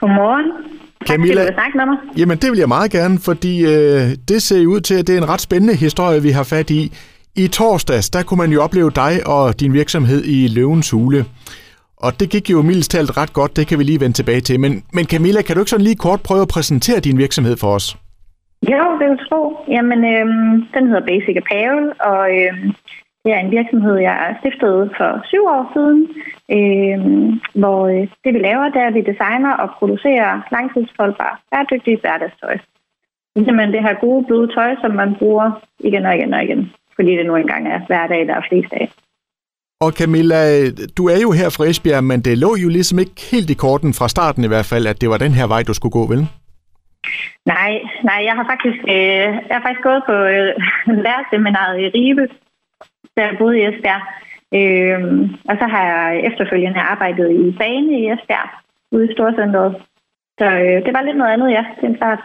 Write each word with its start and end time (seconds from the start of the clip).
Godmorgen. 0.00 0.46
Camilla, 1.06 1.44
tak, 1.44 1.54
snakke 1.54 1.76
med 1.78 1.86
mig. 1.86 1.98
Jamen, 2.18 2.38
det 2.38 2.50
vil 2.50 2.58
jeg 2.58 2.68
meget 2.68 2.90
gerne, 2.90 3.18
fordi 3.28 3.54
øh, 3.72 4.04
det 4.30 4.42
ser 4.42 4.66
ud 4.66 4.80
til, 4.80 4.94
at 5.00 5.06
det 5.06 5.14
er 5.14 5.20
en 5.22 5.28
ret 5.28 5.40
spændende 5.40 5.76
historie, 5.76 6.22
vi 6.22 6.30
har 6.30 6.46
fat 6.54 6.70
i. 6.70 6.82
I 7.36 7.48
torsdags, 7.48 8.10
der 8.10 8.22
kunne 8.22 8.40
man 8.44 8.52
jo 8.56 8.62
opleve 8.66 8.90
dig 8.90 9.12
og 9.26 9.60
din 9.60 9.72
virksomhed 9.72 10.20
i 10.24 10.38
Løvens 10.56 10.90
Hule. 10.90 11.24
Og 12.04 12.10
det 12.20 12.30
gik 12.30 12.50
jo 12.50 12.62
mildest 12.62 12.90
talt 12.90 13.16
ret 13.20 13.32
godt, 13.32 13.56
det 13.56 13.66
kan 13.68 13.78
vi 13.78 13.84
lige 13.84 14.00
vende 14.00 14.16
tilbage 14.16 14.40
til. 14.40 14.60
Men, 14.60 14.72
men 14.92 15.04
Camilla, 15.12 15.42
kan 15.42 15.54
du 15.54 15.60
ikke 15.60 15.70
sådan 15.70 15.88
lige 15.90 16.04
kort 16.06 16.20
prøve 16.28 16.42
at 16.42 16.52
præsentere 16.54 17.00
din 17.00 17.18
virksomhed 17.18 17.56
for 17.62 17.70
os? 17.78 17.86
Jo, 18.72 18.82
det 18.98 19.06
jo 19.12 19.16
tro. 19.28 19.40
Jamen, 19.74 20.00
øhm, 20.14 20.50
den 20.74 20.84
hedder 20.88 21.06
Basic 21.10 21.36
Apparel, 21.42 21.86
og 22.10 22.22
øhm, 22.38 22.66
det 23.28 23.36
er 23.36 23.44
en 23.46 23.56
virksomhed, 23.58 23.96
jeg 24.08 24.36
stiftede 24.40 24.82
for 24.98 25.10
syv 25.30 25.42
år 25.56 25.64
siden, 25.74 26.00
øhm, 26.56 27.30
hvor 27.60 27.80
øh, 27.92 28.04
det 28.24 28.30
vi 28.34 28.40
laver, 28.48 28.64
det 28.74 28.80
er, 28.82 28.88
at 28.90 28.98
vi 28.98 29.10
designer 29.12 29.52
og 29.62 29.68
producerer 29.78 30.32
langtidsholdbar, 30.56 31.32
bæredygtigt 31.50 32.00
hverdagstøj. 32.02 32.56
Det 33.32 33.38
er 33.40 33.46
simpelthen 33.46 33.74
det 33.76 33.86
her 33.86 33.94
gode, 34.04 34.24
bløde 34.28 34.48
tøj, 34.56 34.70
som 34.82 34.92
man 35.02 35.10
bruger 35.18 35.48
igen 35.88 36.06
og 36.06 36.14
igen 36.16 36.34
og 36.36 36.42
igen, 36.46 36.62
fordi 36.96 37.10
det 37.18 37.26
nu 37.26 37.34
engang 37.36 37.62
er 37.74 37.80
hverdag, 37.88 38.20
der 38.28 38.34
er 38.40 38.48
flest 38.48 38.72
af. 38.80 38.86
Og 39.84 39.90
Camilla, 39.98 40.40
du 40.98 41.02
er 41.14 41.20
jo 41.24 41.30
her 41.40 41.48
fra 41.56 41.64
Esbjerg, 41.70 42.04
men 42.04 42.20
det 42.26 42.38
lå 42.44 42.50
jo 42.64 42.68
ligesom 42.68 42.98
ikke 42.98 43.20
helt 43.32 43.50
i 43.50 43.60
korten 43.64 43.92
fra 43.98 44.08
starten 44.14 44.44
i 44.44 44.52
hvert 44.52 44.68
fald, 44.72 44.86
at 44.86 45.00
det 45.00 45.08
var 45.10 45.18
den 45.24 45.32
her 45.38 45.46
vej, 45.46 45.62
du 45.62 45.74
skulle 45.74 45.96
gå, 45.98 46.04
vel? 46.12 46.22
Nej, 47.54 47.72
nej, 48.08 48.20
jeg 48.28 48.34
har 48.38 48.46
faktisk, 48.52 48.80
øh, 48.94 49.28
jeg 49.48 49.54
har 49.56 49.64
faktisk 49.66 49.84
gået 49.88 50.02
på 50.08 50.16
øh, 50.34 50.50
lærerseminaret 51.04 51.76
i 51.84 51.86
Ribe, 51.96 52.24
da 53.18 53.22
jeg 53.26 53.38
boede 53.38 53.58
i 53.58 53.66
Esbjerg. 53.68 54.02
Øh, 54.58 55.00
og 55.50 55.54
så 55.60 55.66
har 55.72 55.82
jeg 55.92 56.20
efterfølgende 56.28 56.80
arbejdet 56.92 57.28
i 57.42 57.44
bane 57.60 57.92
i 58.00 58.02
Esbjerg, 58.12 58.50
ude 58.94 59.04
i 59.08 59.12
Storcenteret. 59.14 59.72
Så 60.40 60.46
øh, 60.64 60.78
det 60.84 60.92
var 60.96 61.02
lidt 61.02 61.18
noget 61.20 61.32
andet, 61.34 61.50
ja, 61.56 61.64
til 61.78 61.88
en 61.88 61.96
start. 61.96 62.20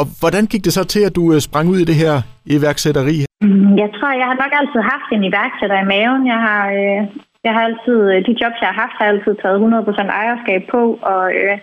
Og 0.00 0.04
hvordan 0.20 0.44
gik 0.52 0.64
det 0.64 0.72
så 0.72 0.84
til, 0.94 1.02
at 1.08 1.16
du 1.18 1.24
øh, 1.34 1.40
sprang 1.48 1.66
ud 1.72 1.78
i 1.80 1.88
det 1.90 1.96
her 2.04 2.14
iværksætteri? 2.56 3.16
Mm, 3.46 3.72
jeg 3.82 3.90
tror, 3.96 4.10
jeg 4.20 4.28
har 4.30 4.38
nok 4.42 4.52
altid 4.60 4.80
haft 4.92 5.08
en 5.16 5.24
iværksætter 5.30 5.78
i 5.80 5.90
maven. 5.94 6.22
Jeg 6.32 6.40
har, 6.46 6.62
øh, 6.78 7.00
jeg 7.46 7.52
har 7.56 7.62
altid, 7.68 7.98
de 8.26 8.32
jobs, 8.40 8.58
jeg 8.62 8.70
har 8.70 8.78
haft, 8.82 8.94
har 8.98 9.04
jeg 9.04 9.14
altid 9.14 9.34
taget 9.42 9.58
100% 9.60 10.20
ejerskab 10.20 10.62
på, 10.74 10.82
og 11.12 11.24
øh, 11.40 11.56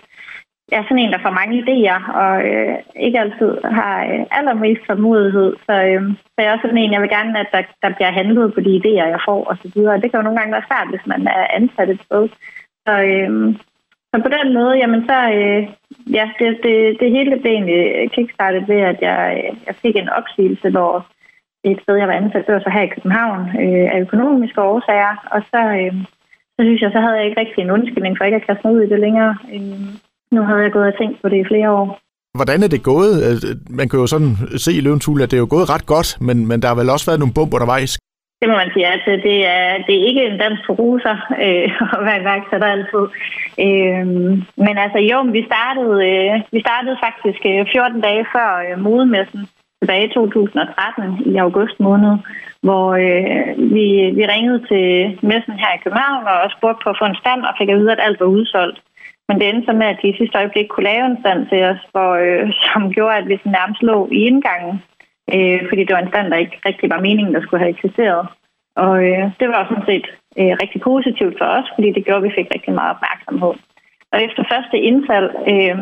er 0.78 0.84
sådan 0.84 1.04
en, 1.04 1.14
der 1.14 1.26
får 1.26 1.40
mange 1.40 1.56
idéer, 1.62 2.00
og 2.22 2.34
øh, 2.50 2.76
ikke 3.06 3.20
altid 3.20 3.52
har 3.80 3.96
øh, 4.12 4.22
allermest 4.38 4.82
tålmodighed. 4.88 5.50
Så, 5.68 5.74
øh, 5.90 6.02
så 6.32 6.38
jeg 6.38 6.48
er 6.48 6.54
også 6.54 6.66
sådan 6.66 6.84
en, 6.84 6.94
jeg 6.94 7.02
vil 7.02 7.16
gerne, 7.18 7.40
at 7.40 7.50
der, 7.54 7.62
der 7.84 7.96
bliver 7.96 8.12
handlet 8.20 8.54
på 8.54 8.60
de 8.66 8.80
idéer, 8.82 9.08
jeg 9.14 9.22
får 9.28 9.42
osv. 9.52 9.80
Det 10.02 10.08
kan 10.10 10.20
jo 10.20 10.28
nogle 10.28 10.40
gange 10.40 10.56
være 10.56 10.70
svært, 10.70 10.90
hvis 10.92 11.06
man 11.14 11.22
er 11.28 11.44
ansat 11.60 11.90
et 11.90 12.02
sted. 12.08 12.24
Så, 12.86 12.94
øh, 13.12 13.56
så 14.12 14.16
på 14.26 14.30
den 14.38 14.54
måde, 14.58 14.74
jamen 14.82 15.02
så, 15.10 15.18
øh, 15.38 15.62
ja, 16.18 16.26
det, 16.40 16.48
det, 16.66 16.76
det 17.02 17.10
hele 17.16 17.40
blev 17.42 17.52
egentlig 17.52 18.12
kickstartet 18.12 18.68
ved, 18.68 18.82
at 18.92 19.00
jeg, 19.02 19.22
øh, 19.38 19.58
jeg 19.68 19.76
fik 19.76 19.96
en 19.96 20.10
opsigelse, 20.10 20.70
hvor 20.70 20.94
et 21.64 21.80
sted, 21.82 21.96
jeg 21.96 22.08
var 22.08 22.14
ansat, 22.14 22.46
det 22.46 22.54
var 22.54 22.64
så 22.64 22.70
her 22.70 22.82
i 22.82 22.94
København, 22.96 23.42
øh, 23.64 23.86
af 23.94 24.00
økonomiske 24.00 24.62
årsager. 24.62 25.14
Og 25.36 25.42
så, 25.52 25.62
øh, 25.80 25.94
så 26.56 26.60
synes 26.64 26.82
jeg, 26.82 26.92
så 26.92 27.00
havde 27.00 27.16
jeg 27.18 27.26
ikke 27.26 27.40
rigtig 27.40 27.62
en 27.62 27.76
undskyldning 27.78 28.18
for 28.18 28.26
ikke 28.26 28.40
at 28.42 28.48
kaste 28.48 28.68
mig 28.68 28.76
ud 28.76 28.82
i 28.82 28.90
det 28.90 29.00
længere. 29.00 29.38
Øh, 29.54 29.88
nu 30.36 30.42
havde 30.48 30.64
jeg 30.66 30.72
gået 30.72 30.92
og 30.92 30.98
tænkt 30.98 31.22
på 31.22 31.30
det 31.30 31.40
i 31.42 31.50
flere 31.52 31.72
år. 31.72 31.88
Hvordan 32.40 32.64
er 32.64 32.68
det 32.68 32.84
gået? 32.92 33.14
Man 33.80 33.90
kan 33.90 34.00
jo 34.00 34.08
sådan 34.08 34.32
se 34.64 34.72
i 34.74 34.82
Løvens 34.82 35.08
at 35.08 35.32
det 35.32 35.38
er 35.38 35.46
jo 35.46 35.56
gået 35.56 35.70
ret 35.74 35.86
godt, 35.86 36.10
men, 36.28 36.38
men 36.50 36.62
der 36.62 36.68
har 36.68 36.76
vel 36.76 36.90
også 36.90 37.06
været 37.10 37.20
nogle 37.20 37.36
bump 37.38 37.54
undervejs? 37.54 37.92
Det 38.42 38.52
må 38.52 38.56
man 38.64 38.74
sige, 38.74 38.88
at 38.88 39.06
det 39.30 39.38
er, 39.58 39.70
det 39.88 39.94
er 39.96 40.08
ikke 40.10 40.24
en 40.26 40.38
dans 40.44 40.60
på 40.68 40.74
ruser 40.74 41.18
øh, 41.46 41.70
at 41.98 42.02
være 42.08 42.22
iværksætter 42.22 42.68
altid. 42.76 43.06
Øh, 43.66 44.06
men 44.66 44.76
altså 44.86 45.00
jo, 45.12 45.18
vi 45.38 45.42
startede, 45.52 45.96
øh, 46.12 46.34
vi 46.56 46.60
startede 46.66 46.98
faktisk 47.06 47.40
14 47.44 47.98
øh, 47.98 48.04
dage 48.08 48.26
før 48.34 48.50
øh, 48.66 48.80
modemessen 48.88 49.42
tilbage 49.80 50.08
i 50.08 50.14
2013 50.14 51.34
i 51.34 51.34
august 51.46 51.78
måned, 51.88 52.14
hvor 52.66 52.86
øh, 53.06 53.48
vi, 53.76 53.88
vi 54.18 54.24
ringede 54.34 54.60
til 54.70 54.88
messen 55.30 55.56
her 55.64 55.72
i 55.74 55.82
København 55.84 56.24
og 56.34 56.52
spurgte 56.56 56.82
på 56.84 56.90
at 56.90 57.00
få 57.02 57.06
en 57.10 57.22
stand 57.22 57.42
og 57.50 57.54
fik 57.60 57.70
at 57.70 57.80
vide, 57.80 57.96
at 57.96 58.04
alt 58.06 58.20
var 58.20 58.30
udsolgt. 58.38 58.80
Men 59.28 59.40
det 59.40 59.50
endte 59.50 59.66
så 59.66 59.74
med, 59.74 59.88
at 59.88 60.00
de 60.02 60.10
i 60.10 60.18
sidste 60.18 60.38
øjeblik 60.38 60.68
kunne 60.70 60.90
lave 60.92 61.06
en 61.06 61.22
stand 61.24 61.40
til 61.52 61.64
os, 61.72 61.82
hvor, 61.92 62.12
øh, 62.26 62.50
som 62.66 62.94
gjorde, 62.96 63.18
at 63.18 63.28
vi 63.28 63.40
nærmest 63.46 63.82
lå 63.84 63.98
i 64.12 64.20
indgangen, 64.30 64.74
øh, 65.34 65.60
fordi 65.70 65.82
det 65.84 65.94
var 65.96 66.04
en 66.04 66.14
stand, 66.14 66.28
der 66.32 66.38
ikke 66.44 66.58
rigtig 66.66 66.90
var 66.90 67.06
meningen, 67.08 67.34
der 67.34 67.42
skulle 67.42 67.64
have 67.64 67.76
eksisteret. 67.76 68.28
Og 68.76 68.94
øh, 69.08 69.24
det 69.40 69.48
var 69.54 69.68
sådan 69.70 69.90
set 69.92 70.08
øh, 70.40 70.54
rigtig 70.62 70.82
positivt 70.82 71.36
for 71.38 71.46
os, 71.58 71.68
fordi 71.76 71.90
det 71.92 72.06
gjorde, 72.06 72.22
at 72.22 72.28
vi 72.28 72.38
fik 72.38 72.48
rigtig 72.56 72.74
meget 72.74 72.96
opmærksomhed. 72.96 73.54
Og 74.14 74.18
efter 74.24 74.44
første 74.52 74.78
indfald, 74.90 75.30
øh, 75.52 75.78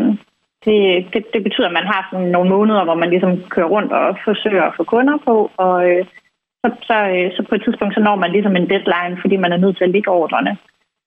det, 0.65 0.77
det, 1.13 1.21
det 1.33 1.43
betyder, 1.43 1.67
at 1.67 1.77
man 1.79 1.87
har 1.93 2.07
sådan 2.11 2.31
nogle 2.35 2.49
måneder, 2.49 2.83
hvor 2.83 2.95
man 3.01 3.09
ligesom 3.09 3.43
kører 3.49 3.73
rundt 3.75 3.91
og 3.91 4.17
forsøger 4.23 4.63
at 4.63 4.75
få 4.77 4.83
kunder 4.83 5.17
på, 5.27 5.51
og 5.57 5.89
øh, 5.89 6.05
så, 6.61 6.67
så, 6.89 6.97
øh, 7.15 7.31
så 7.35 7.45
på 7.49 7.55
et 7.55 7.63
tidspunkt, 7.63 7.93
så 7.93 7.99
når 7.99 8.15
man 8.15 8.31
ligesom 8.31 8.55
en 8.55 8.69
deadline, 8.69 9.17
fordi 9.21 9.35
man 9.35 9.51
er 9.53 9.57
nødt 9.57 9.77
til 9.77 9.83
at 9.83 9.89
ligge 9.95 10.11
ordrene. 10.11 10.57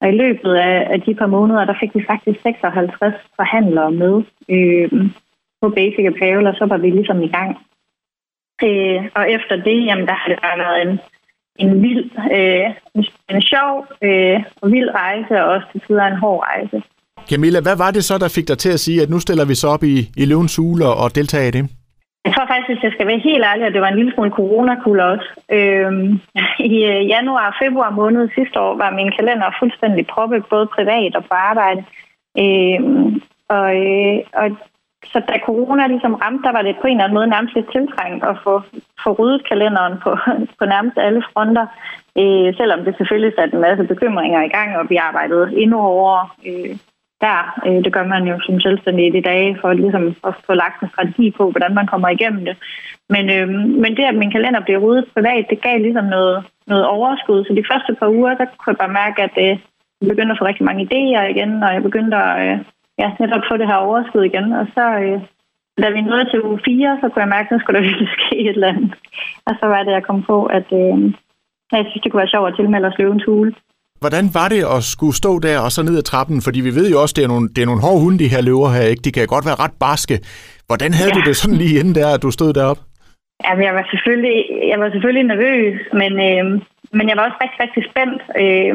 Og 0.04 0.10
i 0.10 0.16
løbet 0.24 0.52
af, 0.54 0.76
af 0.94 1.00
de 1.00 1.14
par 1.14 1.26
måneder, 1.26 1.64
der 1.64 1.76
fik 1.80 1.94
vi 1.94 2.04
faktisk 2.10 2.38
56 2.42 3.14
forhandlere 3.36 3.92
med 4.02 4.14
øh, 4.54 4.88
på 5.60 5.68
Basic 5.76 6.04
Apparel, 6.12 6.46
og 6.46 6.54
så 6.58 6.64
var 6.72 6.78
vi 6.78 6.90
ligesom 6.90 7.22
i 7.22 7.30
gang. 7.36 7.50
Øh, 8.66 9.00
og 9.18 9.24
efter 9.36 9.56
det, 9.68 9.78
jamen, 9.88 10.06
der 10.06 10.16
har 10.20 10.28
det 10.28 10.38
bare 10.46 10.58
været 10.64 10.78
en, 10.86 10.92
en 11.64 11.82
vild, 11.82 12.04
øh, 12.38 12.66
en 13.32 13.42
sjov 13.52 13.72
øh, 14.06 14.36
og 14.62 14.72
vild 14.72 14.90
rejse, 14.94 15.34
og 15.42 15.46
også 15.54 15.66
til 15.72 15.80
tider 15.86 16.06
en 16.06 16.22
hård 16.22 16.40
rejse. 16.48 16.82
Camilla, 17.30 17.60
hvad 17.60 17.76
var 17.76 17.90
det 17.90 18.04
så, 18.04 18.18
der 18.18 18.28
fik 18.36 18.48
dig 18.48 18.58
til 18.58 18.72
at 18.72 18.80
sige, 18.80 19.02
at 19.02 19.10
nu 19.10 19.18
stiller 19.20 19.44
vi 19.44 19.54
så 19.54 19.68
op 19.68 19.84
i, 19.84 19.96
i 20.16 20.24
løvens 20.24 20.56
hule 20.56 20.86
og 20.86 21.14
deltager 21.14 21.48
i 21.48 21.50
det? 21.50 21.64
Jeg 22.24 22.32
tror 22.32 22.46
faktisk, 22.46 22.68
hvis 22.70 22.84
jeg 22.86 22.92
skal 22.92 23.06
være 23.06 23.26
helt 23.28 23.44
ærlig, 23.50 23.66
at 23.66 23.74
det 23.74 23.80
var 23.80 23.88
en 23.88 24.00
lille 24.00 24.12
smule 24.14 24.30
coronakulde 24.30 25.04
også. 25.04 25.28
Øhm, 25.56 26.08
I 26.72 26.76
øh, 26.92 27.08
januar 27.14 27.46
og 27.50 27.54
februar 27.62 27.90
måned 27.90 28.28
sidste 28.34 28.60
år 28.60 28.76
var 28.76 28.90
min 28.90 29.12
kalender 29.18 29.56
fuldstændig 29.58 30.06
proppet, 30.06 30.46
både 30.50 30.66
privat 30.66 31.16
og 31.16 31.22
på 31.24 31.34
arbejde. 31.50 31.84
Øhm, 32.38 33.22
og, 33.48 33.68
øh, 33.86 34.18
og 34.40 34.46
så 35.12 35.18
da 35.28 35.34
corona 35.46 35.86
ligesom 35.86 36.14
ramte, 36.14 36.42
der 36.46 36.52
var 36.52 36.62
det 36.62 36.76
på 36.80 36.86
en 36.86 36.96
eller 36.96 37.04
anden 37.04 37.18
måde 37.18 37.32
nærmest 37.34 37.54
lidt 37.54 37.72
tiltrængt 37.72 38.24
at 38.24 38.36
få, 38.44 38.62
få 39.04 39.10
ryddet 39.18 39.48
kalenderen 39.48 39.94
på, 40.04 40.10
på 40.58 40.64
nærmest 40.64 40.98
alle 40.98 41.22
fronter. 41.32 41.66
Øh, 42.20 42.56
selvom 42.56 42.84
det 42.84 42.94
selvfølgelig 42.96 43.32
satte 43.34 43.54
en 43.54 43.60
masse 43.60 43.84
bekymringer 43.84 44.42
i 44.42 44.52
gang, 44.56 44.76
og 44.78 44.84
vi 44.90 44.96
arbejdede 44.96 45.56
endnu 45.62 45.78
hårdere 45.78 46.28
øh, 46.46 46.76
der. 47.26 47.40
Øh, 47.66 47.78
det 47.84 47.92
gør 47.96 48.06
man 48.14 48.22
jo 48.30 48.36
som 48.46 48.60
selvstændig 48.60 49.04
i 49.06 49.14
de 49.16 49.28
dage, 49.30 49.58
for 49.60 49.72
ligesom 49.72 50.04
at 50.28 50.34
få 50.46 50.52
lagt 50.62 50.82
en 50.82 50.92
strategi 50.92 51.26
på, 51.38 51.50
hvordan 51.50 51.74
man 51.74 51.86
kommer 51.92 52.08
igennem 52.08 52.44
det. 52.48 52.56
Men, 53.14 53.24
øh, 53.36 53.48
men 53.82 53.90
det, 53.96 54.04
at 54.04 54.20
min 54.22 54.34
kalender 54.36 54.60
blev 54.60 54.78
ryddet 54.78 55.12
privat, 55.14 55.46
det 55.50 55.62
gav 55.62 55.76
ligesom 55.78 56.04
noget, 56.04 56.44
noget 56.66 56.86
overskud. 56.86 57.44
Så 57.44 57.52
de 57.54 57.68
første 57.70 57.92
par 58.00 58.08
uger, 58.18 58.34
der 58.40 58.46
kunne 58.58 58.72
jeg 58.72 58.82
bare 58.82 58.98
mærke, 59.02 59.18
at 59.28 59.34
øh, 59.44 59.54
jeg 60.00 60.08
begyndte 60.12 60.32
at 60.32 60.38
få 60.40 60.44
rigtig 60.46 60.64
mange 60.68 60.84
idéer 60.86 61.22
igen, 61.34 61.62
og 61.62 61.70
jeg 61.74 61.82
begyndte 61.82 62.16
at 62.16 62.34
øh, 62.46 62.58
ja, 62.98 63.08
netop 63.20 63.42
få 63.50 63.56
det 63.56 63.66
her 63.66 63.84
overskud 63.86 64.22
igen. 64.22 64.52
Og 64.60 64.66
så, 64.74 64.84
øh, 65.04 65.20
da 65.82 65.90
vi 65.90 66.00
nåede 66.00 66.30
til 66.30 66.42
uge 66.42 66.60
4, 66.64 66.98
så 67.00 67.08
kunne 67.08 67.24
jeg 67.24 67.34
mærke, 67.36 67.46
at 67.46 67.52
nu 67.52 67.58
skulle 67.60 67.78
der 67.78 67.88
virkelig 67.88 68.08
ske 68.16 68.38
et 68.40 68.48
eller 68.48 68.68
andet. 68.74 68.94
Og 69.46 69.52
så 69.60 69.66
var 69.66 69.82
det, 69.82 69.92
jeg 69.92 70.04
kom 70.08 70.22
på, 70.22 70.44
at 70.58 70.68
øh, 70.72 70.96
jeg 71.72 71.84
synes, 71.88 72.02
det 72.02 72.10
kunne 72.10 72.22
være 72.24 72.34
sjovt 72.34 72.48
at 72.48 72.56
tilmelde 72.56 72.88
os 72.88 72.98
løvens 72.98 73.24
hule. 73.24 73.54
Hvordan 74.04 74.26
var 74.38 74.48
det 74.54 74.62
at 74.76 74.80
skulle 74.94 75.16
stå 75.22 75.32
der 75.46 75.56
og 75.64 75.70
så 75.72 75.80
ned 75.82 75.96
ad 76.00 76.06
trappen? 76.10 76.36
Fordi 76.46 76.60
vi 76.68 76.72
ved 76.78 76.86
jo 76.92 76.96
også, 77.02 77.14
det 77.18 77.24
er 77.24 77.32
nogle, 77.34 77.48
det 77.54 77.60
er 77.62 77.70
nogle 77.70 77.84
hårde 77.86 78.02
hunde, 78.02 78.22
de 78.22 78.32
her 78.34 78.42
løver 78.48 78.70
her, 78.76 78.86
ikke? 78.92 79.04
De 79.06 79.12
kan 79.12 79.32
godt 79.34 79.48
være 79.48 79.62
ret 79.64 79.76
barske. 79.84 80.16
Hvordan 80.68 80.92
havde 80.98 81.12
ja. 81.12 81.16
du 81.16 81.22
det 81.28 81.36
sådan 81.36 81.60
lige 81.62 81.78
inden 81.80 81.94
der, 81.98 82.08
at 82.14 82.22
du 82.24 82.30
stod 82.30 82.50
deroppe? 82.58 82.82
Jamen, 83.44 83.64
jeg 83.68 83.74
var 83.78 83.84
selvfølgelig, 83.92 84.38
jeg 84.72 84.78
var 84.82 84.88
selvfølgelig 84.94 85.26
nervøs, 85.32 85.78
men, 86.00 86.12
øh, 86.28 86.44
men 86.96 87.04
jeg 87.08 87.16
var 87.16 87.24
også 87.26 87.40
rigtig, 87.44 87.60
rigtig 87.64 87.82
spændt. 87.90 88.20
Øh, 88.42 88.74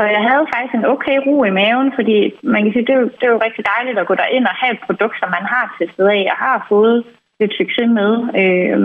og 0.00 0.06
jeg 0.16 0.22
havde 0.28 0.50
faktisk 0.52 0.74
en 0.74 0.90
okay 0.94 1.16
ro 1.26 1.36
i 1.50 1.56
maven, 1.60 1.90
fordi 1.98 2.18
man 2.54 2.60
kan 2.62 2.72
sige, 2.72 2.86
det 2.86 2.94
er, 2.94 3.00
jo, 3.02 3.08
det 3.18 3.24
er 3.26 3.34
jo 3.34 3.44
rigtig 3.46 3.64
dejligt 3.72 3.98
at 3.98 4.08
gå 4.08 4.14
derind 4.22 4.46
og 4.50 4.56
have 4.60 4.72
et 4.74 4.84
produkt, 4.86 5.16
som 5.18 5.28
man 5.36 5.44
har 5.54 5.64
testet 5.78 6.06
af 6.16 6.22
og 6.32 6.38
har 6.46 6.66
fået 6.72 6.96
lidt 7.40 7.54
succes 7.60 7.88
med. 7.98 8.12
Øh, 8.42 8.78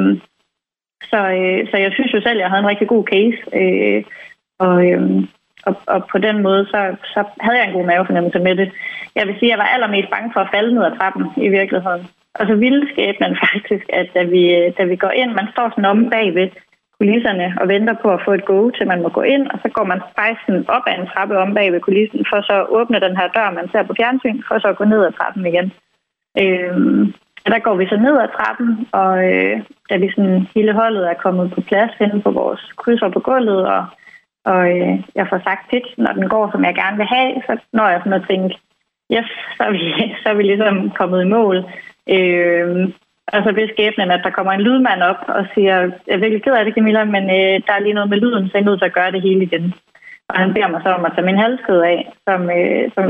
så, 1.12 1.20
øh, 1.40 1.60
så 1.70 1.76
jeg 1.86 1.92
synes 1.94 2.14
jo 2.14 2.22
selv, 2.22 2.38
at 2.38 2.44
jeg 2.44 2.50
havde 2.50 2.64
en 2.64 2.72
rigtig 2.74 2.88
god 2.94 3.04
case. 3.14 3.40
Øh, 3.62 4.04
og, 4.66 4.76
øhm, 4.90 5.28
og, 5.68 5.74
og 5.94 6.00
på 6.12 6.18
den 6.18 6.38
måde, 6.46 6.64
så, 6.66 6.80
så 7.14 7.22
havde 7.44 7.58
jeg 7.60 7.68
en 7.68 7.78
god 7.78 7.86
mavefornemmelse 7.86 8.40
med 8.40 8.56
det. 8.56 8.72
Jeg 9.16 9.28
vil 9.28 9.36
sige, 9.40 9.50
at 9.50 9.54
jeg 9.54 9.62
var 9.64 9.74
allermest 9.74 10.10
bange 10.10 10.30
for 10.34 10.40
at 10.40 10.52
falde 10.54 10.74
ned 10.74 10.84
ad 10.84 10.98
trappen 10.98 11.26
i 11.46 11.50
virkeligheden. 11.50 12.04
Og 12.40 12.44
så 12.48 12.56
ville 12.56 12.84
skæbnen 12.92 13.38
faktisk, 13.46 13.86
at 14.00 14.08
da 14.16 14.24
vi, 14.24 14.44
da 14.78 14.84
vi 14.84 14.96
går 14.96 15.14
ind, 15.22 15.32
man 15.32 15.48
står 15.54 15.70
sådan 15.70 15.92
om 15.94 16.10
bagved 16.10 16.50
kulisserne 17.02 17.48
og 17.62 17.66
venter 17.74 17.96
på 18.04 18.10
at 18.16 18.24
få 18.26 18.32
et 18.34 18.46
go 18.52 18.60
til, 18.70 18.88
man 18.88 19.02
må 19.02 19.10
gå 19.10 19.22
ind, 19.34 19.46
og 19.54 19.58
så 19.64 19.70
går 19.76 19.86
man 19.92 20.02
faktisk 20.18 20.42
sådan 20.46 20.70
op 20.76 20.86
ad 20.88 20.96
en 20.98 21.10
trappe 21.12 21.36
om 21.44 21.54
bag 21.58 21.68
ved 21.74 21.80
kulissen, 21.80 22.22
for 22.30 22.40
så 22.42 22.56
at 22.62 22.70
åbne 22.78 23.06
den 23.06 23.16
her 23.20 23.28
dør, 23.36 23.58
man 23.60 23.70
ser 23.72 23.84
på 23.84 23.94
fjernsyn, 23.98 24.38
for 24.48 24.60
så 24.60 24.68
at 24.68 24.80
gå 24.80 24.86
ned 24.86 25.02
ad 25.06 25.14
trappen 25.20 25.46
igen. 25.52 25.68
Øhm, 26.42 27.14
og 27.46 27.50
der 27.54 27.60
går 27.66 27.76
vi 27.76 27.86
så 27.88 27.98
ned 28.06 28.16
ad 28.26 28.30
trappen, 28.38 28.70
og 28.92 29.14
øh, 29.32 29.56
da 29.90 29.96
vi 29.98 30.08
sådan 30.16 30.48
hele 30.56 30.74
holdet 30.74 31.04
er 31.10 31.22
kommet 31.24 31.52
på 31.56 31.62
plads 31.62 31.94
henne 32.00 32.22
på 32.22 32.32
vores 32.32 32.62
krydser 32.82 33.10
på 33.10 33.20
gulvet, 33.20 33.62
og 33.76 33.82
og 34.46 34.62
øh, 34.78 35.00
jeg 35.16 35.28
får 35.30 35.40
sagt 35.44 35.70
tit, 35.72 35.88
når 35.98 36.14
den 36.14 36.30
går, 36.30 36.52
som 36.52 36.66
jeg 36.66 36.76
gerne 36.76 36.98
vil 36.98 37.06
have, 37.06 37.32
så 37.48 37.58
når 37.74 37.88
jeg 37.90 38.00
sådan 38.00 38.22
at 38.22 38.28
tænke, 38.30 38.56
yes, 39.14 39.30
så 39.58 39.64
er 39.64 39.72
vi, 39.72 39.84
så 40.22 40.30
er 40.30 40.34
vi 40.34 40.44
ligesom 40.44 40.92
kommet 41.00 41.22
i 41.22 41.32
mål. 41.38 41.58
Øh, 42.16 42.90
og 43.34 43.40
så 43.44 43.50
bliver 43.54 43.70
skæbnen, 43.74 44.12
at 44.12 44.22
der 44.24 44.36
kommer 44.38 44.52
en 44.54 44.62
lydmand 44.62 45.02
op 45.02 45.22
og 45.28 45.46
siger, 45.54 45.76
jeg 46.08 46.16
er 46.16 46.24
virkelig 46.24 46.44
ked 46.44 46.54
af 46.54 46.66
det, 46.66 46.76
Camilla, 46.76 47.04
men 47.04 47.24
øh, 47.24 47.56
der 47.66 47.74
er 47.74 47.84
lige 47.84 47.94
noget 47.94 48.10
med 48.10 48.18
lyden, 48.18 48.46
så 48.46 48.52
jeg 48.54 48.62
er 48.62 48.70
nødt 48.70 48.80
til 48.80 48.90
at 48.92 48.98
gøre 49.00 49.12
det 49.12 49.22
hele 49.22 49.44
igen. 49.44 49.74
Og 50.30 50.36
han 50.40 50.54
beder 50.54 50.68
mig 50.68 50.82
så 50.84 50.90
om 50.90 51.06
at 51.06 51.12
tage 51.16 51.26
min 51.26 51.44
halskæde 51.44 51.88
af, 51.88 52.00
som, 52.28 52.50
øh, 52.58 52.92
som 52.96 53.06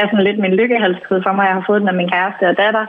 er 0.00 0.06
sådan 0.06 0.24
lidt 0.24 0.38
min 0.38 0.54
lykkehalskæde 0.60 1.22
for 1.22 1.32
mig. 1.32 1.44
Jeg 1.46 1.54
har 1.54 1.64
fået 1.66 1.80
den 1.80 1.88
af 1.88 1.94
min 1.94 2.10
kæreste 2.10 2.44
og 2.50 2.56
datter. 2.58 2.86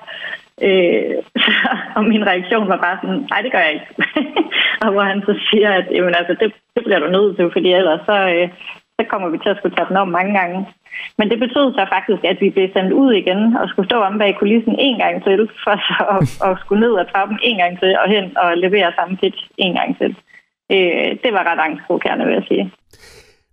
Øh, 0.68 1.16
så, 1.44 1.70
og 1.96 2.04
min 2.04 2.28
reaktion 2.28 2.70
var 2.70 2.78
bare 2.86 2.98
sådan, 3.02 3.28
nej, 3.32 3.42
det 3.42 3.52
gør 3.52 3.64
jeg 3.68 3.74
ikke. 3.74 3.90
og 4.86 4.90
hvor 4.94 5.06
han 5.12 5.22
så 5.28 5.34
siger, 5.50 5.70
at 5.80 5.86
jamen, 5.96 6.16
altså, 6.20 6.34
det, 6.40 6.50
det 6.76 6.84
bliver 6.84 7.00
du 7.00 7.10
nødt 7.18 7.36
til, 7.38 7.46
fordi 7.56 7.70
ellers 7.80 8.02
så, 8.10 8.18
øh, 8.36 8.48
så 8.98 9.02
kommer 9.12 9.30
vi 9.30 9.38
til 9.38 9.54
at 9.54 9.58
skulle 9.58 9.76
tage 9.76 9.90
den 9.90 9.98
om 10.04 10.10
mange 10.18 10.34
gange. 10.40 10.60
Men 11.18 11.30
det 11.30 11.40
betød 11.40 11.68
så 11.74 11.84
faktisk, 11.96 12.22
at 12.32 12.38
vi 12.44 12.50
blev 12.50 12.68
sendt 12.76 12.92
ud 13.02 13.12
igen 13.22 13.42
og 13.60 13.66
skulle 13.70 13.90
stå 13.90 13.98
om 14.10 14.18
bag 14.22 14.36
kulissen 14.40 14.76
en 14.88 14.98
gang 15.04 15.16
til, 15.24 15.40
for 15.64 15.76
så 15.88 16.00
at, 16.16 16.22
at 16.48 16.60
skulle 16.62 16.82
ned 16.86 16.94
ad 17.00 17.06
trappen 17.12 17.38
en 17.50 17.58
gang 17.62 17.74
til 17.80 17.92
og 18.02 18.08
hen 18.14 18.26
og 18.44 18.58
levere 18.58 18.96
samme 18.98 19.18
pitch 19.18 19.42
en 19.58 19.74
gang 19.80 19.90
til. 20.00 20.12
Øh, 20.76 21.10
det 21.24 21.32
var 21.36 21.44
ret 21.50 21.62
angstprovokerende, 21.68 22.26
vil 22.26 22.40
jeg 22.40 22.48
sige. 22.52 22.66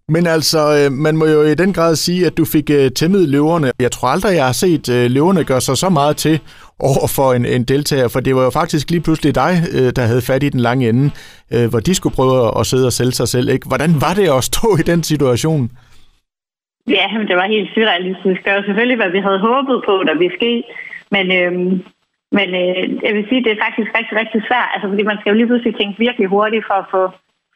Men 0.08 0.26
altså, 0.26 0.60
øh, 0.78 0.92
man 0.92 1.16
må 1.16 1.26
jo 1.26 1.42
i 1.42 1.54
den 1.54 1.72
grad 1.72 1.96
sige, 1.96 2.26
at 2.26 2.36
du 2.36 2.44
fik 2.44 2.70
øh, 2.70 2.90
tæmmet 2.90 3.28
løverne. 3.28 3.70
Jeg 3.80 3.92
tror 3.92 4.08
aldrig, 4.08 4.36
jeg 4.36 4.46
har 4.46 4.52
set 4.52 4.88
øh, 4.96 5.10
løverne 5.10 5.44
gøre 5.44 5.60
sig 5.60 5.76
så 5.76 5.88
meget 5.88 6.16
til 6.16 6.40
over 6.80 7.06
for 7.16 7.32
en, 7.32 7.44
en 7.46 7.64
deltager, 7.64 8.08
for 8.08 8.20
det 8.20 8.36
var 8.36 8.44
jo 8.44 8.50
faktisk 8.50 8.90
lige 8.90 9.02
pludselig 9.02 9.34
dig, 9.34 9.52
øh, 9.76 9.92
der 9.96 10.04
havde 10.10 10.22
fat 10.30 10.42
i 10.42 10.48
den 10.48 10.60
lange 10.60 10.88
ende, 10.88 11.04
øh, 11.54 11.66
hvor 11.70 11.80
de 11.80 11.94
skulle 11.94 12.16
prøve 12.16 12.58
at 12.60 12.66
sidde 12.66 12.86
og 12.86 12.92
sælge 12.92 13.12
sig 13.20 13.28
selv. 13.28 13.48
Ikke? 13.48 13.68
Hvordan 13.68 13.92
var 14.04 14.14
det 14.20 14.26
at 14.38 14.44
stå 14.44 14.68
i 14.82 14.84
den 14.90 15.02
situation? 15.02 15.70
Ja, 16.88 17.06
men 17.18 17.26
det 17.28 17.36
var 17.36 17.54
helt 17.54 17.70
surrealistisk. 17.74 18.38
Det 18.44 18.52
var 18.52 18.62
selvfølgelig, 18.68 18.98
hvad 19.00 19.10
vi 19.16 19.20
havde 19.26 19.44
håbet 19.48 19.78
på, 19.88 19.94
der 20.08 20.14
vi 20.22 20.28
ske. 20.38 20.52
Men, 21.14 21.26
øhm, 21.38 21.72
men 22.38 22.48
øh, 22.62 22.82
jeg 23.06 23.12
vil 23.16 23.26
sige, 23.28 23.44
det 23.44 23.52
er 23.52 23.64
faktisk 23.66 23.90
rigtig, 23.98 24.14
rigtig 24.22 24.40
svært. 24.48 24.70
Altså, 24.74 24.86
fordi 24.88 25.02
man 25.10 25.18
skal 25.18 25.30
jo 25.30 25.36
lige 25.38 25.50
pludselig 25.50 25.74
tænke 25.76 26.04
virkelig 26.06 26.28
hurtigt 26.36 26.64
for 26.68 26.76
at 26.82 26.90
få, 26.94 27.02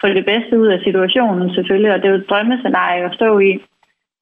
få 0.00 0.06
det 0.18 0.24
bedste 0.32 0.54
ud 0.62 0.68
af 0.74 0.80
situationen, 0.86 1.54
selvfølgelig. 1.56 1.92
Og 1.92 1.98
det 1.98 2.06
er 2.06 2.14
jo 2.14 2.22
et 2.22 2.30
drømmescenarie 2.30 3.04
at 3.08 3.16
stå 3.18 3.38
i. 3.50 3.52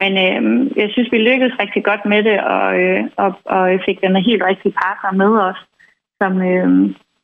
Men 0.03 0.13
øh, 0.27 0.41
jeg 0.81 0.89
synes, 0.93 1.13
vi 1.13 1.19
lykkedes 1.19 1.61
rigtig 1.63 1.83
godt 1.85 2.03
med 2.13 2.21
det, 2.29 2.39
og, 2.57 2.69
øh, 2.83 3.03
og, 3.25 3.31
og 3.55 3.63
fik 3.87 3.99
den 4.01 4.17
helt 4.29 4.43
rigtige 4.51 4.75
partner 4.85 5.13
med 5.23 5.33
os, 5.49 5.61
som, 6.21 6.33
øh, 6.51 6.69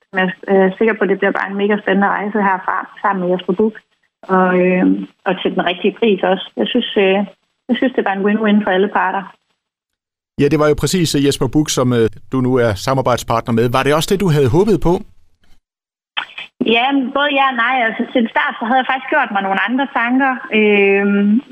som 0.06 0.14
jeg 0.22 0.30
øh, 0.48 0.66
er 0.66 0.76
sikker 0.78 0.94
på, 0.94 1.02
at 1.04 1.10
det 1.10 1.18
bliver 1.18 1.38
bare 1.38 1.50
en 1.50 1.60
mega 1.62 1.76
spændende 1.82 2.08
rejse 2.16 2.38
herfra, 2.48 2.76
sammen 3.02 3.20
med 3.22 3.30
Jesper 3.32 3.54
Buk, 3.60 3.74
og, 4.36 4.48
øh, 4.66 4.86
og 5.26 5.32
til 5.40 5.50
den 5.54 5.66
rigtige 5.70 5.96
pris 5.98 6.20
også. 6.32 6.46
Jeg 6.60 6.66
synes, 6.72 6.90
øh, 7.06 7.18
jeg 7.68 7.76
synes, 7.76 7.92
det 7.96 8.04
var 8.04 8.14
en 8.14 8.24
win-win 8.26 8.64
for 8.64 8.70
alle 8.76 8.90
parter. 8.98 9.24
Ja, 10.40 10.46
det 10.48 10.58
var 10.58 10.68
jo 10.68 10.74
præcis 10.82 11.14
øh, 11.14 11.24
Jesper 11.26 11.48
Buk, 11.54 11.68
som 11.70 11.92
øh, 11.92 12.08
du 12.32 12.40
nu 12.40 12.52
er 12.54 12.74
samarbejdspartner 12.74 13.52
med. 13.58 13.68
Var 13.76 13.82
det 13.82 13.94
også 13.94 14.08
det, 14.12 14.20
du 14.20 14.28
havde 14.36 14.48
håbet 14.56 14.80
på? 14.88 14.94
Ja, 16.66 16.84
både 17.16 17.30
ja 17.38 17.46
og 17.52 17.56
nej. 17.64 17.76
Altså, 17.86 18.02
til 18.12 18.28
start 18.28 18.54
så 18.58 18.64
havde 18.64 18.80
jeg 18.80 18.90
faktisk 18.90 19.10
gjort 19.14 19.30
mig 19.32 19.42
nogle 19.42 19.64
andre 19.68 19.86
tanker. 19.98 20.32
Øh, 20.58 21.06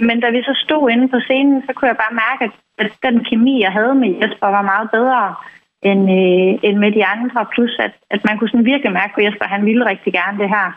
men 0.06 0.16
da 0.22 0.30
vi 0.30 0.42
så 0.42 0.54
stod 0.64 0.90
inde 0.90 1.08
på 1.08 1.18
scenen, 1.20 1.62
så 1.66 1.72
kunne 1.72 1.88
jeg 1.88 2.02
bare 2.04 2.20
mærke, 2.26 2.42
at 2.78 2.90
den 3.02 3.24
kemi, 3.24 3.54
jeg 3.60 3.72
havde 3.72 3.94
med 3.94 4.10
Jesper, 4.20 4.46
var 4.46 4.70
meget 4.72 4.90
bedre 4.90 5.34
end, 5.82 6.02
øh, 6.20 6.52
end 6.66 6.76
med 6.78 6.92
de 6.92 7.04
andre. 7.04 7.46
Plus, 7.54 7.72
at, 7.78 7.94
at 8.10 8.20
man 8.24 8.38
kunne 8.38 8.50
sådan 8.50 8.70
virkelig 8.72 8.92
mærke 8.92 9.14
på 9.14 9.20
Jesper, 9.20 9.44
at 9.44 9.54
han 9.56 9.66
ville 9.66 9.86
rigtig 9.86 10.12
gerne 10.12 10.38
det 10.38 10.48
her. 10.56 10.68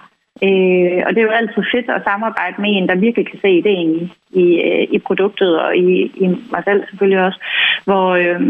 Øh, 0.48 1.00
og 1.06 1.10
det 1.10 1.20
er 1.20 1.30
jo 1.30 1.40
altid 1.40 1.64
fedt 1.74 1.90
at 1.90 2.04
samarbejde 2.04 2.62
med 2.62 2.70
en, 2.70 2.88
der 2.90 2.96
virkelig 2.96 3.28
kan 3.28 3.40
se 3.42 3.50
ideen 3.50 3.92
i, 3.96 4.04
i, 4.42 4.46
øh, 4.68 4.88
i 4.96 5.00
produktet, 5.00 5.62
og 5.62 5.78
i, 5.78 5.90
i 6.24 6.28
mig 6.52 6.64
selv 6.64 6.84
selvfølgelig 6.90 7.26
også. 7.26 7.40
Hvor, 7.86 8.08
øh, 8.24 8.42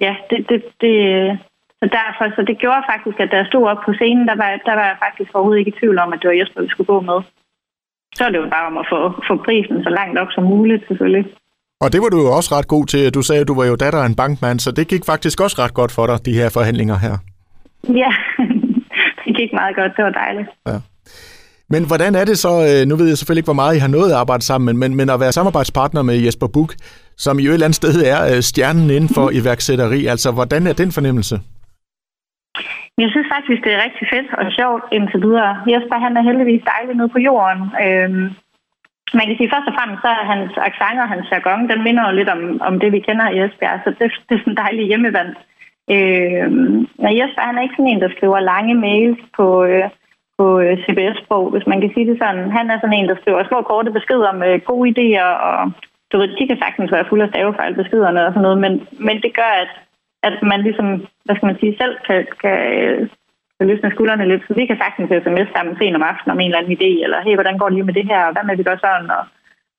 ja, 0.00 0.16
det, 0.30 0.48
det, 0.48 0.64
det, 0.80 0.94
så 1.80 1.86
derfor, 2.00 2.24
så 2.36 2.40
det 2.48 2.56
gjorde 2.62 2.82
faktisk, 2.92 3.16
at 3.20 3.30
da 3.30 3.36
jeg 3.40 3.50
stod 3.50 3.64
op 3.72 3.80
på 3.86 3.92
scenen, 3.98 4.24
der 4.30 4.36
var, 4.42 4.48
der 4.68 4.74
var 4.78 4.86
jeg 4.90 4.98
faktisk 5.06 5.30
overhovedet 5.34 5.60
ikke 5.60 5.74
i 5.74 5.78
tvivl 5.80 5.98
om, 6.04 6.12
at 6.12 6.18
det 6.20 6.28
var 6.28 6.40
Jesper, 6.40 6.62
vi 6.62 6.72
skulle 6.72 6.92
gå 6.94 7.00
med. 7.10 7.18
Så 8.16 8.20
er 8.24 8.30
det 8.30 8.38
jo 8.42 8.48
bare 8.56 8.66
om 8.70 8.76
at 8.82 8.86
få, 8.92 8.98
få 9.28 9.34
prisen 9.46 9.76
så 9.86 9.90
langt 9.98 10.16
op 10.22 10.30
som 10.30 10.44
muligt, 10.44 10.82
selvfølgelig. 10.88 11.24
Og 11.82 11.88
det 11.92 12.00
var 12.02 12.08
du 12.08 12.18
jo 12.26 12.30
også 12.38 12.50
ret 12.56 12.68
god 12.68 12.86
til. 12.86 13.14
Du 13.14 13.22
sagde, 13.22 13.40
at 13.40 13.48
du 13.48 13.54
var 13.60 13.66
jo 13.66 13.76
datter 13.84 14.00
af 14.02 14.06
en 14.06 14.20
bankmand, 14.22 14.58
så 14.60 14.70
det 14.78 14.88
gik 14.88 15.04
faktisk 15.06 15.40
også 15.40 15.56
ret 15.62 15.74
godt 15.74 15.92
for 15.92 16.06
dig, 16.06 16.26
de 16.26 16.38
her 16.40 16.48
forhandlinger 16.56 16.96
her. 17.06 17.14
Ja, 18.02 18.12
det 19.24 19.32
gik 19.40 19.52
meget 19.52 19.74
godt. 19.76 19.92
Det 19.96 20.04
var 20.04 20.14
dejligt. 20.24 20.48
Ja. 20.68 20.78
Men 21.72 21.86
hvordan 21.86 22.14
er 22.14 22.24
det 22.24 22.38
så, 22.38 22.52
øh, 22.68 22.88
nu 22.88 22.96
ved 22.96 23.06
jeg 23.08 23.18
selvfølgelig 23.18 23.40
ikke, 23.40 23.52
hvor 23.52 23.62
meget 23.62 23.76
I 23.76 23.78
har 23.78 23.88
nået 23.88 24.10
at 24.10 24.16
arbejde 24.16 24.44
sammen, 24.44 24.78
men, 24.78 24.94
men 24.94 25.10
at 25.10 25.20
være 25.20 25.32
samarbejdspartner 25.32 26.02
med 26.02 26.16
Jesper 26.16 26.46
Buk, 26.46 26.74
som 27.16 27.38
i 27.38 27.42
et 27.42 27.52
eller 27.52 27.66
andet 27.66 27.76
sted 27.76 27.94
er 28.02 28.36
øh, 28.36 28.42
stjernen 28.42 28.90
inden 28.90 29.14
for 29.14 29.30
iværksætteri, 29.40 30.06
altså 30.06 30.30
hvordan 30.30 30.66
er 30.66 30.72
den 30.72 30.92
fornemmelse? 30.92 31.40
Jeg 33.02 33.08
synes 33.10 33.28
faktisk, 33.34 33.60
det 33.64 33.72
er 33.72 33.84
rigtig 33.86 34.06
fedt 34.12 34.28
og 34.40 34.46
sjovt 34.58 34.84
indtil 34.96 35.20
videre. 35.26 35.52
Jesper, 35.72 35.96
han 36.06 36.16
er 36.16 36.22
heldigvis 36.28 36.68
dejlig 36.72 36.94
nede 36.96 37.14
på 37.14 37.20
jorden. 37.28 37.62
Øhm, 37.84 38.26
man 39.18 39.26
kan 39.26 39.36
sige, 39.36 39.52
først 39.54 39.70
og 39.70 39.76
fremmest, 39.76 40.02
så 40.02 40.10
er 40.18 40.30
hans 40.32 40.52
accent 40.68 40.98
og 41.04 41.08
hans 41.14 41.26
jargon, 41.32 41.68
den 41.72 41.80
minder 41.86 42.02
jo 42.08 42.12
lidt 42.16 42.30
om, 42.36 42.40
om 42.68 42.74
det, 42.82 42.90
vi 42.92 43.00
kender 43.08 43.26
i 43.30 43.38
Esbjerg, 43.44 43.80
så 43.80 43.88
altså, 43.88 43.90
det, 43.98 44.06
det 44.26 44.34
er 44.34 44.40
sådan 44.40 44.52
en 44.52 44.62
dejlig 44.64 44.84
hjemmevand. 44.90 45.32
Øhm, 45.94 46.78
men 47.02 47.12
Jesper, 47.18 47.42
han 47.48 47.56
er 47.56 47.62
ikke 47.62 47.78
sådan 47.78 47.92
en, 47.92 48.02
der 48.04 48.16
skriver 48.16 48.48
lange 48.52 48.74
mails 48.86 49.20
på, 49.38 49.46
øh, 49.70 49.86
på 50.38 50.44
øh, 50.64 50.74
CBS-sprog, 50.84 51.44
hvis 51.52 51.66
man 51.70 51.80
kan 51.80 51.90
sige 51.94 52.08
det 52.10 52.16
sådan. 52.22 52.50
Han 52.58 52.66
er 52.70 52.78
sådan 52.78 52.98
en, 52.98 53.08
der 53.08 53.16
skriver 53.20 53.48
små 53.48 53.58
korte 53.62 53.90
beskeder 53.98 54.32
med 54.42 54.52
gode 54.70 54.86
idéer, 54.92 55.30
og 55.48 55.58
du 56.10 56.14
ved, 56.18 56.28
de 56.38 56.48
kan 56.48 56.58
sagtens 56.64 56.92
være 56.92 57.08
fuld 57.08 57.22
af 57.22 57.28
stavefejl 57.28 57.74
beskederne 57.74 58.26
og 58.26 58.30
sådan 58.32 58.42
noget, 58.46 58.58
men, 58.64 58.72
men 59.06 59.16
det 59.24 59.32
gør, 59.40 59.52
at, 59.62 59.72
at 60.22 60.36
man 60.42 60.60
ligesom, 60.62 60.86
hvad 61.24 61.36
skal 61.36 61.46
man 61.46 61.60
sige, 61.60 61.76
selv 61.80 61.94
kan, 62.06 62.26
kan, 62.42 62.58
kan 63.56 63.66
løsne 63.68 63.90
skuldrene 63.90 64.28
lidt. 64.28 64.42
Så 64.48 64.54
vi 64.54 64.66
kan 64.66 64.78
sagtens 64.78 65.10
sms 65.24 65.48
sammen 65.56 65.76
sen 65.76 65.96
om 65.98 66.08
aftenen 66.10 66.32
om 66.34 66.40
en 66.40 66.46
eller 66.46 66.58
anden 66.58 66.76
idé, 66.76 66.90
eller 67.04 67.18
hey, 67.26 67.34
hvordan 67.34 67.58
går 67.58 67.68
det 67.68 67.74
lige 67.74 67.88
med 67.88 67.94
det 67.94 68.06
her, 68.12 68.22
og 68.24 68.32
hvad 68.32 68.44
med 68.46 68.56
vi 68.56 68.62
gør 68.62 68.78
sådan, 68.86 69.10
og, 69.18 69.24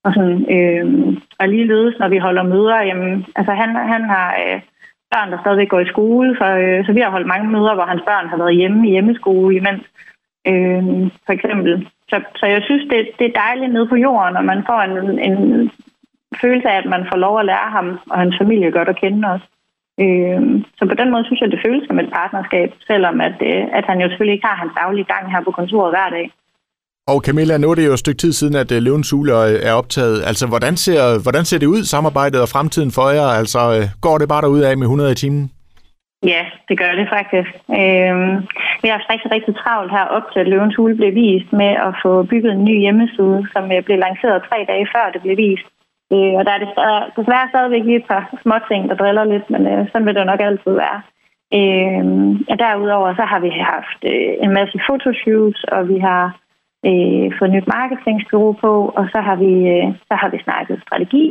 og 0.04 0.10
sådan, 0.14 0.38
øh, 0.56 0.86
og 1.40 1.48
ligeledes, 1.48 1.94
når 1.98 2.08
vi 2.08 2.18
holder 2.18 2.42
møder, 2.42 2.78
jamen, 2.88 3.26
altså 3.36 3.52
han, 3.52 3.70
han 3.92 4.02
har 4.14 4.28
øh, 4.42 4.60
børn, 5.12 5.30
der 5.32 5.38
stadigvæk 5.40 5.68
går 5.68 5.80
i 5.80 5.92
skole, 5.94 6.36
så, 6.40 6.46
øh, 6.62 6.86
så 6.86 6.92
vi 6.92 7.00
har 7.00 7.10
holdt 7.10 7.32
mange 7.32 7.48
møder, 7.50 7.74
hvor 7.74 7.86
hans 7.92 8.02
børn 8.10 8.28
har 8.28 8.36
været 8.36 8.56
hjemme 8.56 8.88
i 8.88 8.90
hjemmeskole, 8.90 9.56
imens 9.56 9.84
øh, 10.50 10.82
for 11.26 11.32
eksempel. 11.32 11.88
Så, 12.10 12.16
så 12.36 12.46
jeg 12.46 12.62
synes, 12.64 12.84
det, 12.90 13.00
det 13.18 13.26
er 13.26 13.40
dejligt 13.44 13.72
nede 13.72 13.88
på 13.88 13.96
jorden, 13.96 14.36
og 14.36 14.44
man 14.44 14.62
får 14.68 14.80
en, 14.80 15.18
en 15.18 15.70
følelse 16.40 16.68
af, 16.68 16.78
at 16.78 16.88
man 16.94 17.06
får 17.10 17.16
lov 17.16 17.38
at 17.38 17.46
lære 17.46 17.70
ham 17.76 17.98
og 18.10 18.18
hans 18.18 18.34
familie 18.40 18.70
godt 18.70 18.88
at 18.88 19.00
kende 19.00 19.28
også. 19.32 19.46
Øh, 20.00 20.40
så 20.78 20.82
på 20.90 20.96
den 21.00 21.10
måde 21.12 21.24
synes 21.24 21.40
jeg, 21.40 21.50
det 21.50 21.64
føles 21.66 21.84
som 21.86 21.98
et 21.98 22.10
partnerskab, 22.18 22.68
selvom 22.90 23.20
at, 23.20 23.36
øh, 23.50 23.62
at 23.78 23.84
han 23.90 24.00
jo 24.00 24.08
selvfølgelig 24.08 24.36
ikke 24.36 24.46
har 24.50 24.62
hans 24.62 24.74
daglige 24.80 25.10
gang 25.12 25.24
her 25.32 25.40
på 25.44 25.50
kontoret 25.50 25.92
hver 25.94 26.08
dag. 26.16 26.26
Og 27.12 27.18
Camilla, 27.26 27.58
nu 27.58 27.70
er 27.70 27.74
det 27.74 27.86
jo 27.86 27.92
et 27.92 28.04
stykke 28.04 28.22
tid 28.24 28.32
siden, 28.32 28.56
at 28.62 28.72
øh, 28.72 28.82
Løvens 28.82 29.10
Hule 29.10 29.32
er 29.68 29.72
optaget. 29.72 30.18
Altså, 30.30 30.44
hvordan 30.52 30.76
ser, 30.76 31.22
hvordan 31.22 31.44
ser 31.44 31.58
det 31.58 31.66
ud, 31.66 31.82
samarbejdet 31.84 32.40
og 32.42 32.48
fremtiden 32.48 32.90
for 32.98 33.08
jer? 33.18 33.28
Altså, 33.40 33.60
øh, 33.76 33.84
går 34.00 34.18
det 34.18 34.28
bare 34.28 34.42
derud 34.42 34.60
af 34.60 34.76
med 34.76 34.86
100 34.86 35.12
i 35.12 35.14
timen? 35.14 35.50
Ja, 36.32 36.42
det 36.68 36.76
gør 36.78 36.92
det 37.00 37.06
faktisk. 37.16 37.52
Øhm, 37.80 38.34
vi 38.80 38.86
har 38.88 38.96
haft 38.98 39.12
rigtig, 39.12 39.30
rigtig 39.36 39.54
travlt 39.62 39.90
her 39.96 40.06
op 40.16 40.26
til, 40.32 40.40
at 40.40 40.48
Løvens 40.48 40.76
Hule 40.76 40.96
blev 41.00 41.14
vist 41.14 41.50
med 41.52 41.72
at 41.86 41.92
få 42.02 42.12
bygget 42.22 42.52
en 42.52 42.64
ny 42.64 42.76
hjemmeside, 42.84 43.38
som 43.52 43.64
øh, 43.74 43.82
blev 43.86 43.98
lanceret 44.06 44.46
tre 44.48 44.58
dage 44.70 44.86
før 44.94 45.04
det 45.12 45.22
blev 45.22 45.36
vist. 45.36 45.66
Øh, 46.12 46.34
og 46.38 46.42
der 46.46 46.52
er 46.54 46.60
det 46.62 46.70
desværre 47.18 47.50
stadigvæk 47.52 47.84
lige 47.84 48.00
et 48.02 48.10
par 48.12 48.22
små 48.42 48.56
ting, 48.70 48.80
der 48.88 49.00
driller 49.00 49.24
lidt, 49.24 49.50
men 49.50 49.62
øh, 49.72 49.82
sådan 49.90 50.06
vil 50.06 50.14
det 50.14 50.26
nok 50.26 50.42
altid 50.42 50.72
være. 50.84 51.00
Øh, 51.58 52.04
og 52.50 52.56
derudover 52.64 53.08
så 53.14 53.24
har 53.32 53.40
vi 53.46 53.50
haft 53.74 54.00
øh, 54.12 54.32
en 54.44 54.52
masse 54.58 54.76
fotoshoots, 54.86 55.64
og 55.74 55.80
vi 55.92 55.98
har 56.08 56.24
øh, 56.88 57.26
fået 57.38 57.54
nyt 57.54 57.66
marketingsbureau 57.76 58.52
på, 58.64 58.72
og 58.98 59.04
så 59.12 59.18
har 59.28 59.36
vi, 59.44 59.52
øh, 59.74 59.86
så 60.08 60.14
har 60.20 60.28
vi 60.34 60.38
snakket 60.46 60.82
strategi. 60.86 61.24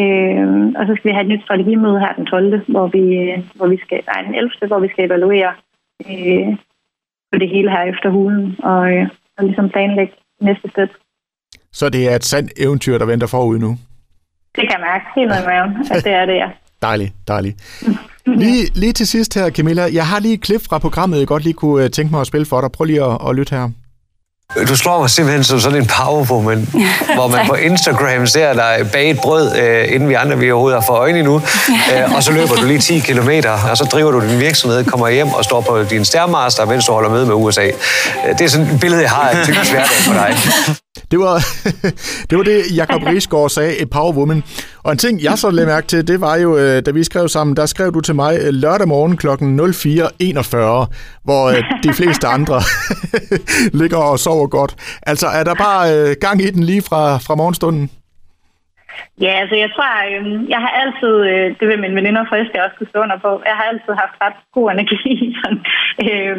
Øh, 0.00 0.46
og 0.78 0.82
så 0.86 0.92
skal 0.94 1.08
vi 1.08 1.16
have 1.16 1.26
et 1.26 1.32
nyt 1.32 1.44
strategimøde 1.46 2.00
her 2.04 2.12
den 2.18 2.26
12., 2.26 2.62
hvor 2.72 2.86
vi, 2.96 3.04
øh, 3.22 3.38
hvor 3.56 3.68
vi 3.72 3.78
skal, 3.84 4.00
nej, 4.10 4.22
den 4.26 4.34
11., 4.34 4.50
hvor 4.70 4.80
vi 4.84 4.88
skal 4.92 5.04
evaluere 5.04 5.52
øh, 6.06 6.48
på 7.30 7.36
det 7.40 7.48
hele 7.54 7.70
her 7.70 7.82
efter 7.92 8.08
hulen, 8.10 8.56
og, 8.62 8.92
øh, 8.92 9.06
og 9.36 9.44
ligesom 9.44 9.68
planlægge 9.68 10.14
næste 10.40 10.68
skridt. 10.68 10.92
Så 11.72 11.90
det 11.90 12.02
er 12.10 12.16
et 12.16 12.24
sandt 12.24 12.50
eventyr, 12.64 12.98
der 12.98 13.06
venter 13.06 13.26
forud 13.26 13.58
nu? 13.58 13.70
Det 14.56 14.64
kan 14.68 14.70
jeg 14.70 14.80
mærke 14.80 15.04
helt 15.16 15.28
med 15.28 15.46
maven, 15.46 15.86
at 15.90 16.04
det 16.04 16.12
er 16.12 16.24
det, 16.26 16.34
ja. 16.34 16.48
Dejligt, 16.88 17.12
dejligt. 17.28 17.56
Lige, 18.26 18.70
lige 18.74 18.92
til 18.92 19.06
sidst 19.06 19.34
her, 19.34 19.50
Camilla, 19.50 19.88
jeg 19.92 20.06
har 20.06 20.20
lige 20.20 20.34
et 20.34 20.40
klip 20.40 20.60
fra 20.68 20.78
programmet, 20.78 21.18
jeg 21.18 21.26
godt 21.26 21.42
lige 21.42 21.52
kunne 21.54 21.84
øh, 21.84 21.90
tænke 21.90 22.10
mig 22.10 22.20
at 22.20 22.26
spille 22.26 22.46
for 22.46 22.60
dig. 22.60 22.72
Prøv 22.72 22.84
lige 22.84 23.04
at, 23.04 23.18
at 23.28 23.36
lytte 23.36 23.56
her. 23.56 23.70
Du 24.56 24.76
slår 24.76 25.00
mig 25.00 25.10
simpelthen 25.10 25.44
som 25.44 25.60
sådan 25.60 25.78
en 25.78 25.86
powerwoman, 25.86 26.68
hvor 27.16 27.28
man 27.28 27.46
på 27.46 27.54
Instagram 27.54 28.26
ser 28.26 28.52
dig 28.52 28.90
bage 28.92 29.10
et 29.10 29.18
brød, 29.20 29.56
øh, 29.56 29.94
inden 29.94 30.08
vi 30.08 30.14
andre 30.14 30.38
vi 30.38 30.50
overhovedet 30.50 30.80
har 30.80 30.86
fået 30.86 30.98
øjne 30.98 31.18
endnu. 31.18 31.42
Øh, 31.68 32.14
og 32.14 32.22
så 32.22 32.32
løber 32.32 32.54
du 32.54 32.66
lige 32.66 32.78
10 32.78 32.98
km, 32.98 33.30
og 33.70 33.76
så 33.76 33.88
driver 33.92 34.10
du 34.10 34.20
din 34.20 34.40
virksomhed, 34.40 34.84
kommer 34.84 35.08
hjem 35.08 35.28
og 35.28 35.44
står 35.44 35.60
på 35.60 35.82
din 35.90 36.04
stærmaster, 36.04 36.66
mens 36.66 36.86
du 36.86 36.92
holder 36.92 37.10
møde 37.10 37.26
med 37.26 37.34
USA. 37.34 37.66
Øh, 37.66 38.38
det 38.38 38.40
er 38.40 38.48
sådan 38.48 38.66
et 38.66 38.80
billede, 38.80 39.02
jeg 39.02 39.10
har 39.10 39.28
af 39.28 39.44
typisk 39.44 39.70
hverdag 39.70 39.86
for 39.88 40.12
dig. 40.12 40.36
Det 41.10 41.18
var, 41.18 41.46
det 42.30 42.38
var 42.38 42.44
det, 42.44 42.76
Jacob 42.76 43.02
Riesgaard 43.06 43.50
sagde, 43.50 43.76
et 43.76 43.90
power 43.90 44.12
woman. 44.12 44.42
Og 44.82 44.92
en 44.92 44.98
ting, 44.98 45.22
jeg 45.22 45.38
så 45.38 45.50
lagde 45.50 45.66
mærke 45.66 45.86
til, 45.86 46.08
det 46.08 46.20
var 46.20 46.36
jo, 46.36 46.80
da 46.80 46.90
vi 46.90 47.04
skrev 47.04 47.28
sammen, 47.28 47.56
der 47.56 47.66
skrev 47.66 47.92
du 47.92 48.00
til 48.00 48.14
mig 48.14 48.38
lørdag 48.52 48.88
morgen 48.88 49.16
kl. 49.16 49.26
04.41, 49.26 50.86
hvor 51.24 51.50
de 51.82 51.92
fleste 51.92 52.26
andre 52.26 52.62
ligger 53.72 53.96
og 53.96 54.18
sover 54.18 54.37
godt. 54.46 55.00
Altså, 55.02 55.26
er 55.26 55.44
der 55.44 55.54
bare 55.54 55.82
øh, 55.94 56.16
gang 56.20 56.40
i 56.42 56.50
den 56.50 56.62
lige 56.62 56.82
fra, 56.82 57.02
fra 57.26 57.34
morgenstunden? 57.34 57.90
Ja, 59.24 59.32
altså 59.42 59.56
jeg 59.64 59.70
tror, 59.74 59.90
øh, 60.08 60.50
jeg 60.52 60.60
har 60.64 60.72
altid, 60.82 61.14
øh, 61.30 61.48
det 61.58 61.68
vil 61.68 61.82
min 61.84 61.98
veninder 61.98 62.24
frisk 62.30 62.50
jeg 62.54 62.64
også 62.64 62.76
kunne 62.76 62.92
stå 62.92 62.98
under 63.06 63.18
på, 63.26 63.30
jeg 63.50 63.56
har 63.58 63.66
altid 63.72 63.92
haft 64.02 64.16
ret 64.24 64.38
god 64.56 64.66
energi. 64.70 65.14
Sådan. 65.38 65.60
Øh, 66.06 66.36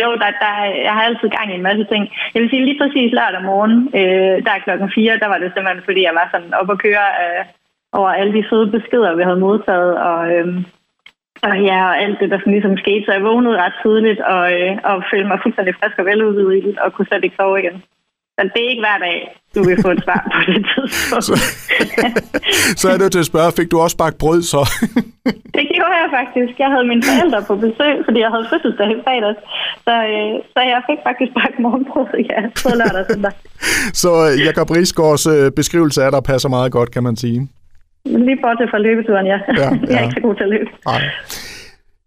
jo, 0.00 0.08
der, 0.22 0.30
der, 0.44 0.52
jeg 0.86 0.94
har 0.96 1.02
altid 1.08 1.28
gang 1.36 1.48
i 1.50 1.58
en 1.58 1.68
masse 1.68 1.84
ting. 1.92 2.02
Jeg 2.32 2.38
vil 2.42 2.50
sige 2.50 2.64
lige 2.64 2.80
præcis 2.80 3.10
lørdag 3.18 3.42
morgen, 3.50 3.74
øh, 4.00 4.36
der 4.44 4.52
er 4.54 4.64
klokken 4.66 4.88
4, 4.94 5.18
der 5.22 5.28
var 5.32 5.38
det 5.38 5.52
simpelthen, 5.52 5.86
fordi 5.88 6.00
jeg 6.08 6.14
var 6.20 6.26
sådan 6.30 6.54
op 6.60 6.68
og 6.74 6.78
køre 6.86 7.06
øh, 7.22 7.42
over 7.98 8.10
alle 8.18 8.32
de 8.36 8.48
søde 8.48 8.68
beskeder, 8.76 9.18
vi 9.18 9.22
havde 9.28 9.44
modtaget, 9.46 9.92
og, 10.08 10.20
øh, 10.34 10.48
og 11.46 11.54
ja, 11.68 11.78
og 11.90 11.94
alt 12.02 12.20
det, 12.20 12.30
der 12.30 12.38
sådan 12.38 12.56
ligesom 12.56 12.76
skete. 12.82 13.04
Så 13.04 13.12
jeg 13.12 13.26
vågnede 13.28 13.62
ret 13.64 13.76
tidligt 13.84 14.20
og, 14.34 14.44
øh, 14.56 14.70
og 14.90 14.94
følte 15.10 15.28
mig 15.30 15.38
fuldstændig 15.42 15.74
frisk 15.78 15.96
og 16.00 16.06
veludvidet 16.10 16.78
og 16.82 16.88
kunne 16.92 17.08
slet 17.08 17.24
ikke 17.24 17.40
sove 17.40 17.58
igen. 17.62 17.76
Så 18.36 18.40
det 18.54 18.60
er 18.64 18.70
ikke 18.72 18.84
hver 18.86 18.98
dag, 19.06 19.18
du 19.54 19.60
vil 19.68 19.76
få 19.84 19.90
et 19.96 20.02
svar 20.04 20.22
på 20.34 20.40
det 20.48 20.62
tidspunkt. 20.70 21.24
så, 21.28 21.34
så 22.80 22.86
er 22.92 22.96
det 22.98 23.12
til 23.12 23.24
at 23.24 23.30
spørge, 23.32 23.56
fik 23.58 23.70
du 23.70 23.76
også 23.84 23.96
bagt 24.02 24.18
brød 24.22 24.42
så? 24.52 24.62
det 25.56 25.64
gjorde 25.76 25.96
jeg 26.02 26.08
faktisk. 26.18 26.54
Jeg 26.62 26.70
havde 26.74 26.86
mine 26.92 27.04
forældre 27.10 27.40
på 27.48 27.54
besøg, 27.64 27.94
fordi 28.06 28.18
jeg 28.24 28.30
havde 28.34 28.46
fødselsdag 28.52 28.88
i 28.94 28.98
fredags. 29.04 29.40
Så, 29.86 29.94
øh, 30.12 30.34
så 30.54 30.60
jeg 30.72 30.80
fik 30.88 31.00
faktisk 31.08 31.32
bagt 31.40 31.56
morgenbrød, 31.64 32.10
ja, 32.32 32.40
på 32.62 32.68
lørdag 32.80 33.00
og 33.02 33.06
søndag. 33.10 33.34
så 34.02 34.10
øh, 34.26 34.32
Jacob 34.46 34.68
Rigsgaards 34.76 35.24
øh, 35.34 35.46
beskrivelse 35.60 35.98
af 36.06 36.10
dig 36.14 36.22
passer 36.30 36.48
meget 36.56 36.70
godt, 36.72 36.90
kan 36.94 37.02
man 37.08 37.16
sige. 37.24 37.38
Lige 38.04 38.38
bortset 38.42 38.70
fra 38.70 38.78
løbeturen, 38.78 39.26
ja. 39.26 39.38
ja, 39.48 39.62
ja. 39.62 39.70
jeg 39.90 39.98
er 39.98 40.04
ikke 40.06 40.14
så 40.18 40.22
god 40.26 40.34
til 40.34 40.42
at 40.42 40.50
løbe. 40.50 40.70
Nej. 40.86 41.02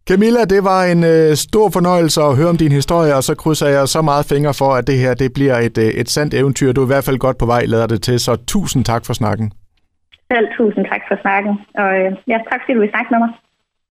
Camilla, 0.10 0.42
det 0.54 0.62
var 0.72 0.82
en 0.94 1.02
øh, 1.14 1.30
stor 1.48 1.68
fornøjelse 1.78 2.20
at 2.28 2.38
høre 2.40 2.50
om 2.54 2.58
din 2.64 2.72
historie, 2.80 3.12
og 3.20 3.24
så 3.24 3.34
krydser 3.42 3.70
jeg 3.78 3.88
så 3.96 4.02
meget 4.02 4.25
fingre 4.34 4.54
for, 4.62 4.72
at 4.80 4.88
det 4.90 4.98
her 5.04 5.14
det 5.14 5.30
bliver 5.38 5.58
et, 5.68 5.78
øh, 5.86 5.90
et 6.02 6.10
sandt 6.16 6.34
eventyr. 6.34 6.72
Du 6.72 6.82
er 6.82 6.88
i 6.88 6.94
hvert 6.94 7.08
fald 7.08 7.20
godt 7.25 7.38
på 7.38 7.46
vej, 7.54 7.62
lader 7.74 7.88
det 7.88 8.02
til, 8.08 8.18
så 8.20 8.34
tusind 8.54 8.84
tak 8.92 9.04
for 9.06 9.14
snakken. 9.14 9.48
Selv 10.32 10.48
tusind 10.58 10.86
tak 10.92 11.02
for 11.10 11.18
snakken, 11.24 11.54
og 11.82 11.90
øh, 12.00 12.10
ja, 12.32 12.38
tak 12.50 12.60
fordi 12.62 12.74
du 12.78 12.82
vil 12.84 12.94
snakke 12.96 13.10
med 13.14 13.20
mig. 13.24 13.32